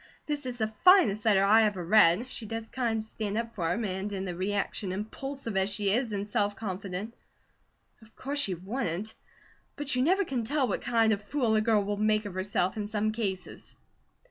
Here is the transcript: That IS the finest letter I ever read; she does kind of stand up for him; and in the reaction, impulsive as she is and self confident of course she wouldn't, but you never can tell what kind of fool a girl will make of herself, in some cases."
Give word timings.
That 0.25 0.43
IS 0.47 0.57
the 0.57 0.73
finest 0.83 1.25
letter 1.25 1.43
I 1.43 1.61
ever 1.61 1.85
read; 1.85 2.31
she 2.31 2.47
does 2.47 2.69
kind 2.69 2.97
of 2.97 3.03
stand 3.03 3.37
up 3.37 3.53
for 3.53 3.71
him; 3.71 3.85
and 3.85 4.11
in 4.11 4.25
the 4.25 4.33
reaction, 4.35 4.91
impulsive 4.91 5.55
as 5.55 5.69
she 5.69 5.91
is 5.93 6.11
and 6.11 6.27
self 6.27 6.55
confident 6.55 7.13
of 8.01 8.15
course 8.15 8.39
she 8.39 8.55
wouldn't, 8.55 9.13
but 9.75 9.95
you 9.95 10.01
never 10.01 10.25
can 10.25 10.43
tell 10.43 10.67
what 10.67 10.81
kind 10.81 11.13
of 11.13 11.21
fool 11.21 11.53
a 11.55 11.61
girl 11.61 11.83
will 11.83 11.97
make 11.97 12.25
of 12.25 12.33
herself, 12.33 12.77
in 12.77 12.87
some 12.87 13.11
cases." 13.11 13.75